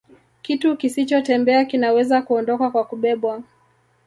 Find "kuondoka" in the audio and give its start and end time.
2.21-2.69